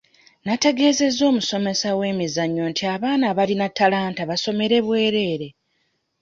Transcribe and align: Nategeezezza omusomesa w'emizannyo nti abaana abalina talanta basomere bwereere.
Nategeezezza 0.45 1.21
omusomesa 1.31 1.89
w'emizannyo 1.99 2.63
nti 2.71 2.83
abaana 2.95 3.25
abalina 3.31 3.67
talanta 3.77 4.23
basomere 4.29 4.75
bwereere. 4.85 5.47